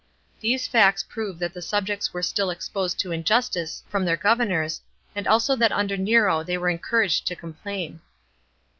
[0.39, 4.81] These facts prove that the subjects were still exposed to injustice from their governors,
[5.15, 8.01] and also that under Nero they were encouraged to complain.